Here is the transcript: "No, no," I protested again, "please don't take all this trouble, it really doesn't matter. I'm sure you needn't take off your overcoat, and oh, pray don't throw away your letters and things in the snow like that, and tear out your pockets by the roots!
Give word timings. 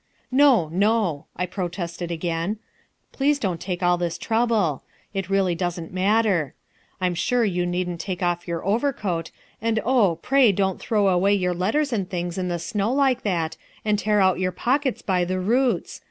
"No, 0.31 0.67
no," 0.69 1.27
I 1.35 1.45
protested 1.45 2.09
again, 2.09 2.57
"please 3.11 3.37
don't 3.37 3.61
take 3.61 3.83
all 3.83 3.99
this 3.99 4.17
trouble, 4.17 4.81
it 5.13 5.29
really 5.29 5.53
doesn't 5.53 5.93
matter. 5.93 6.55
I'm 6.99 7.13
sure 7.13 7.45
you 7.45 7.67
needn't 7.67 8.01
take 8.01 8.23
off 8.23 8.47
your 8.47 8.65
overcoat, 8.65 9.29
and 9.61 9.79
oh, 9.85 10.15
pray 10.23 10.53
don't 10.53 10.79
throw 10.79 11.09
away 11.09 11.35
your 11.35 11.53
letters 11.53 11.93
and 11.93 12.09
things 12.09 12.39
in 12.39 12.47
the 12.47 12.57
snow 12.57 12.91
like 12.91 13.21
that, 13.21 13.57
and 13.85 13.99
tear 13.99 14.19
out 14.21 14.39
your 14.39 14.51
pockets 14.51 15.03
by 15.03 15.23
the 15.23 15.39
roots! 15.39 15.99